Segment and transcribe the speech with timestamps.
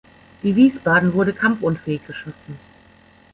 [0.41, 2.57] Die "Wiesbaden" wurde kampfunfähig geschossen.